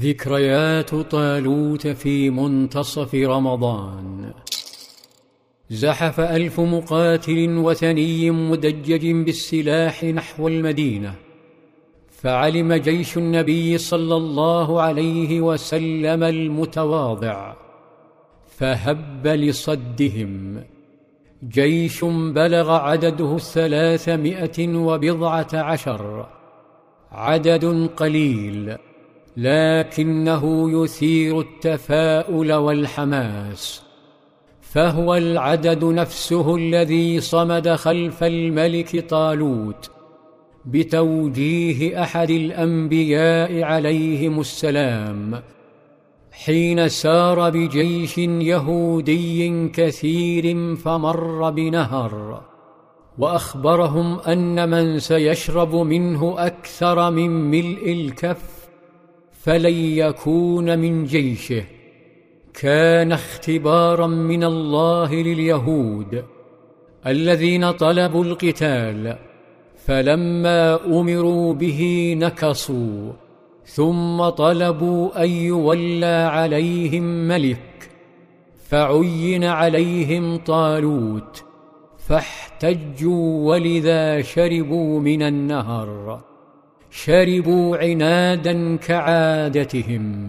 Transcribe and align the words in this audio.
ذكريات 0.00 0.94
طالوت 0.94 1.86
في 1.86 2.30
منتصف 2.30 3.14
رمضان. 3.14 4.32
زحف 5.70 6.20
ألف 6.20 6.60
مقاتل 6.60 7.56
وثني 7.58 8.30
مدجج 8.30 9.10
بالسلاح 9.10 10.04
نحو 10.04 10.48
المدينة. 10.48 11.14
فعلم 12.10 12.72
جيش 12.72 13.16
النبي 13.16 13.78
صلى 13.78 14.16
الله 14.16 14.80
عليه 14.82 15.40
وسلم 15.40 16.22
المتواضع. 16.22 17.54
فهب 18.58 19.26
لصدهم. 19.26 20.64
جيش 21.48 22.04
بلغ 22.04 22.70
عدده 22.70 23.36
الثلاثمائة 23.36 24.68
وبضعة 24.76 25.48
عشر. 25.54 26.26
عدد 27.12 27.90
قليل. 27.96 28.76
لكنه 29.36 30.70
يثير 30.82 31.40
التفاؤل 31.40 32.52
والحماس 32.52 33.82
فهو 34.60 35.14
العدد 35.14 35.84
نفسه 35.84 36.56
الذي 36.56 37.20
صمد 37.20 37.68
خلف 37.68 38.24
الملك 38.24 39.08
طالوت 39.08 39.90
بتوجيه 40.64 42.02
أحد 42.02 42.30
الأنبياء 42.30 43.62
عليهم 43.62 44.40
السلام 44.40 45.42
حين 46.32 46.88
سار 46.88 47.50
بجيش 47.50 48.18
يهودي 48.18 49.68
كثير 49.68 50.76
فمر 50.76 51.50
بنهر 51.50 52.42
وأخبرهم 53.18 54.18
أن 54.18 54.68
من 54.68 54.98
سيشرب 54.98 55.74
منه 55.74 56.34
أكثر 56.38 57.10
من 57.10 57.30
ملء 57.50 57.92
الكف 57.92 58.65
فلن 59.46 59.74
يكون 59.74 60.78
من 60.78 61.04
جيشه. 61.04 61.64
كان 62.54 63.12
اختبارا 63.12 64.06
من 64.06 64.44
الله 64.44 65.14
لليهود 65.14 66.24
الذين 67.06 67.70
طلبوا 67.70 68.24
القتال 68.24 69.16
فلما 69.76 70.86
أمروا 70.86 71.54
به 71.54 72.12
نكصوا 72.18 73.12
ثم 73.64 74.28
طلبوا 74.28 75.24
أن 75.24 75.30
يولى 75.30 76.28
عليهم 76.30 77.28
ملك 77.28 77.90
فعين 78.68 79.44
عليهم 79.44 80.36
طالوت 80.36 81.44
فاحتجوا 81.98 83.48
ولذا 83.48 84.22
شربوا 84.22 85.00
من 85.00 85.22
النهر. 85.22 86.20
شربوا 86.90 87.76
عنادا 87.76 88.76
كعادتهم 88.76 90.28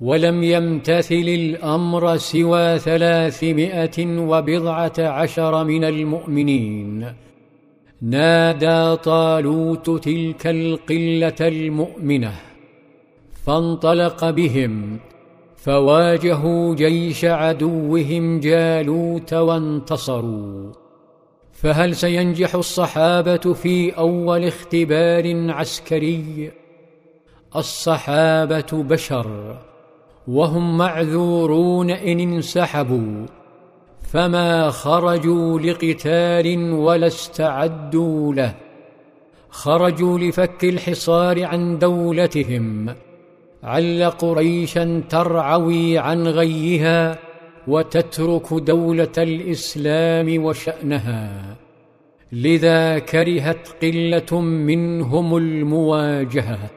ولم 0.00 0.42
يمتثل 0.42 1.14
الأمر 1.14 2.16
سوى 2.16 2.78
ثلاثمائة 2.78 4.18
وبضعة 4.18 4.92
عشر 4.98 5.64
من 5.64 5.84
المؤمنين. 5.84 7.12
نادى 8.02 8.96
طالوت 8.96 9.90
تلك 10.04 10.46
القلة 10.46 11.40
المؤمنة 11.40 12.32
فانطلق 13.46 14.30
بهم 14.30 14.98
فواجهوا 15.56 16.74
جيش 16.74 17.24
عدوهم 17.24 18.40
جالوت 18.40 19.34
وانتصروا. 19.34 20.85
فهل 21.62 21.96
سينجح 21.96 22.54
الصحابة 22.54 23.54
في 23.54 23.90
أول 23.90 24.44
اختبار 24.44 25.50
عسكري؟ 25.50 26.50
الصحابة 27.56 28.66
بشر 28.72 29.56
وهم 30.28 30.78
معذورون 30.78 31.90
إن 31.90 32.20
انسحبوا 32.20 33.26
فما 34.02 34.70
خرجوا 34.70 35.60
لقتال 35.60 36.72
ولا 36.72 37.06
استعدوا 37.06 38.34
له. 38.34 38.54
خرجوا 39.50 40.18
لفك 40.18 40.64
الحصار 40.64 41.44
عن 41.44 41.78
دولتهم 41.78 42.94
عل 43.62 44.10
قريشا 44.10 45.02
ترعوي 45.08 45.98
عن 45.98 46.28
غيها 46.28 47.25
وتترك 47.68 48.52
دولة 48.52 49.12
الإسلام 49.18 50.44
وشأنها. 50.44 51.56
لذا 52.32 52.98
كرهت 52.98 53.68
قلة 53.82 54.40
منهم 54.40 55.36
المواجهة. 55.36 56.70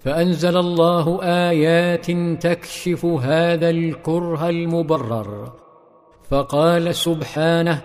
فأنزل 0.00 0.56
الله 0.56 1.22
آيات 1.22 2.10
تكشف 2.46 3.04
هذا 3.04 3.70
الكره 3.70 4.48
المبرر. 4.48 5.52
فقال 6.28 6.94
سبحانه 6.94 7.82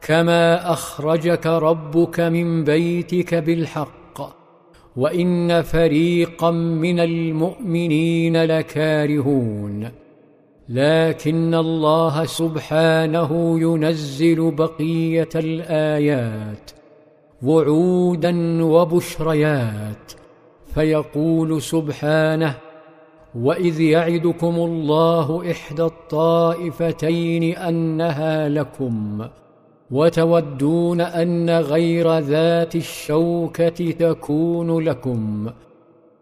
كما 0.00 0.72
أخرجك 0.72 1.46
ربك 1.46 2.20
من 2.20 2.64
بيتك 2.64 3.34
بالحق 3.34 4.38
وإن 4.96 5.62
فريقا 5.62 6.50
من 6.50 7.00
المؤمنين 7.00 8.44
لكارهون. 8.44 10.07
لكن 10.68 11.54
الله 11.54 12.24
سبحانه 12.24 13.60
ينزل 13.60 14.50
بقية 14.50 15.28
الآيات 15.34 16.70
وعودا 17.42 18.64
وبشريات 18.64 20.12
فيقول 20.74 21.62
سبحانه 21.62 22.54
وإذ 23.34 23.80
يعدكم 23.80 24.54
الله 24.54 25.50
إحدى 25.50 25.82
الطائفتين 25.82 27.56
أنها 27.56 28.48
لكم 28.48 29.26
وتودون 29.90 31.00
أن 31.00 31.50
غير 31.50 32.18
ذات 32.18 32.76
الشوكة 32.76 33.90
تكون 33.90 34.78
لكم 34.78 35.50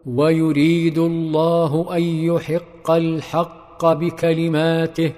ويريد 0.05 0.97
الله 0.97 1.97
أن 1.97 2.01
يحق 2.01 2.91
الحق 2.91 3.66
بكلماته 3.85 5.11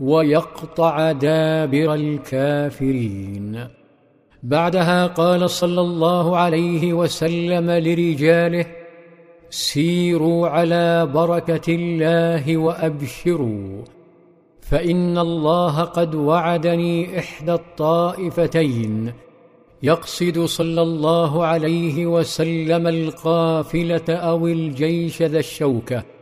ويقطع 0.00 1.12
دابر 1.12 1.94
الكافرين. 1.94 3.68
بعدها 4.42 5.06
قال 5.06 5.50
صلى 5.50 5.80
الله 5.80 6.36
عليه 6.36 6.92
وسلم 6.92 7.70
لرجاله 7.70 8.66
سيروا 9.50 10.48
على 10.48 11.06
بركة 11.06 11.74
الله 11.74 12.56
وأبشروا 12.56 13.84
فإن 14.60 15.18
الله 15.18 15.80
قد 15.80 16.14
وعدني 16.14 17.18
إحدى 17.18 17.52
الطائفتين. 17.52 19.12
يقصد 19.82 20.44
صلى 20.44 20.82
الله 20.82 21.44
عليه 21.44 22.06
وسلم 22.06 22.86
القافلة 22.86 24.08
أو 24.08 24.46
الجيش 24.46 25.22
ذا 25.22 25.38
الشوكة 25.38 26.15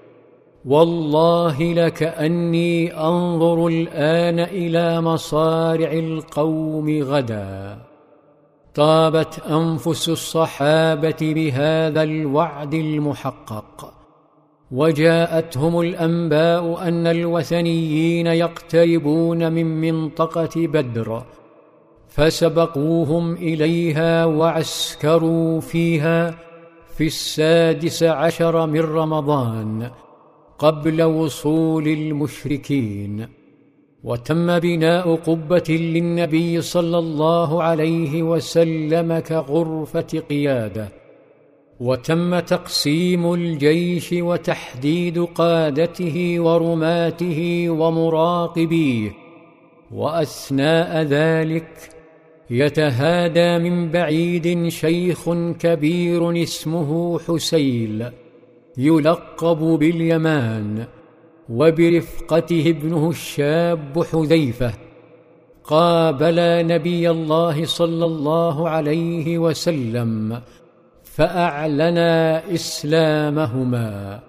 والله 0.64 1.62
لكاني 1.62 3.00
أنظر 3.00 3.66
الآن 3.66 4.40
إلى 4.40 5.00
مصارع 5.00 5.92
القوم 5.92 7.02
غدا. 7.02 7.78
طابت 8.74 9.42
أنفس 9.50 10.08
الصحابة 10.08 11.16
بهذا 11.20 12.02
الوعد 12.02 12.74
المحقق. 12.74 13.92
وجاءتهم 14.72 15.80
الأنباء 15.80 16.88
أن 16.88 17.06
الوثنيين 17.06 18.26
يقتربون 18.26 19.52
من 19.52 19.80
منطقة 19.80 20.50
بدر 20.56 21.22
فسبقوهم 22.08 23.32
إليها 23.34 24.24
وعسكروا 24.24 25.60
فيها 25.60 26.34
في 26.96 27.06
السادس 27.06 28.02
عشر 28.02 28.66
من 28.66 28.80
رمضان. 28.80 29.90
قبل 30.58 31.02
وصول 31.02 31.88
المشركين 31.88 33.26
وتم 34.04 34.58
بناء 34.58 35.14
قبة 35.14 35.64
للنبي 35.68 36.60
صلى 36.60 36.98
الله 36.98 37.62
عليه 37.62 38.22
وسلم 38.22 39.18
كغرفة 39.18 40.22
قيادة 40.30 40.88
وتم 41.80 42.38
تقسيم 42.38 43.34
الجيش 43.34 44.12
وتحديد 44.12 45.18
قادته 45.18 46.40
ورماته 46.40 47.66
ومراقبيه 47.70 49.12
وأثناء 49.92 51.02
ذلك 51.02 51.90
يتهادى 52.50 53.70
من 53.70 53.90
بعيد 53.90 54.68
شيخ 54.68 55.30
كبير 55.58 56.42
اسمه 56.42 57.18
حسيل. 57.18 58.23
يلقب 58.78 59.58
باليمان 59.58 60.84
وبرفقته 61.48 62.64
ابنه 62.66 63.10
الشاب 63.10 64.04
حذيفة. 64.12 64.72
قابلا 65.64 66.62
نبي 66.62 67.10
الله 67.10 67.64
صلى 67.64 68.04
الله 68.04 68.68
عليه 68.68 69.38
وسلم 69.38 70.40
فاعلنا 71.02 72.42
إسلامهما. 72.54 74.20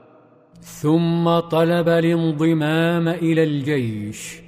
ثم 0.62 1.40
طلب 1.40 1.90
الانضمام 1.90 3.08
إلى 3.08 3.44
الجيش. 3.44 4.42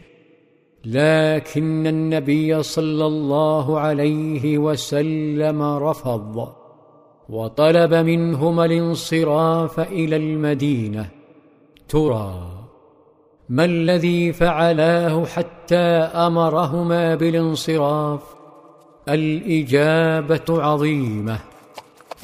لكن 0.85 1.87
النبي 1.87 2.63
صلى 2.63 3.05
الله 3.05 3.79
عليه 3.79 4.57
وسلم 4.57 5.61
رفض. 5.61 6.66
وطلب 7.29 7.93
منهما 7.93 8.65
الانصراف 8.65 9.79
إلى 9.79 10.15
المدينة. 10.15 11.09
ترى 11.89 12.53
ما 13.49 13.65
الذي 13.65 14.33
فعلاه 14.33 15.25
حتى 15.25 15.85
أمرهما 16.27 17.15
بالانصراف؟ 17.15 18.21
الإجابة 19.09 20.63
عظيمة. 20.63 21.39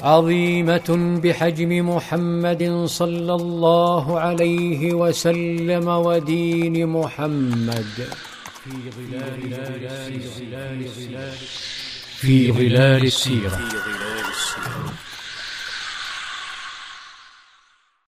عظيمة 0.02 1.20
بحجم 1.24 1.88
محمد 1.96 2.82
صلى 2.84 3.34
الله 3.34 4.20
عليه 4.20 4.94
وسلم 4.94 5.88
ودين 5.88 6.86
محمد. 6.86 8.08
في 8.64 8.70
ظلال 8.90 10.84
في 12.20 12.52
ظلال 12.52 13.04
السيرة. 13.04 13.58
Thank 14.56 14.88
you. 14.88 15.03